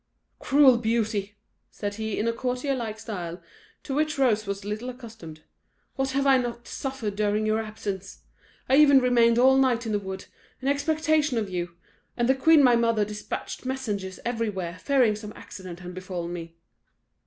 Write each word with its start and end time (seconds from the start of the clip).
"Cruel 0.39 0.79
beauty!" 0.79 1.35
said 1.69 1.93
he, 1.93 2.17
in 2.17 2.27
a 2.27 2.33
courtier 2.33 2.73
like 2.73 2.97
style, 2.99 3.39
to 3.83 3.93
which 3.93 4.17
Rose 4.17 4.47
was 4.47 4.65
little 4.65 4.89
accustomed, 4.89 5.43
"what 5.95 6.09
have 6.13 6.25
I 6.25 6.37
not 6.39 6.67
suffered 6.67 7.15
during 7.15 7.45
your 7.45 7.61
absence! 7.61 8.23
I 8.67 8.77
even 8.77 8.99
remained 8.99 9.37
all 9.37 9.57
night 9.57 9.85
in 9.85 9.91
the 9.91 9.99
wood, 9.99 10.25
in 10.59 10.67
expectation 10.67 11.37
of 11.37 11.51
you, 11.51 11.75
and 12.17 12.27
the 12.27 12.33
queen 12.33 12.63
my 12.63 12.75
mother 12.75 13.05
despatched 13.05 13.63
messengers 13.63 14.19
everywhere, 14.25 14.79
fearing 14.81 15.15
some 15.15 15.33
accident 15.35 15.81
had 15.81 15.93
befallen 15.93 16.33
me." 16.33 16.55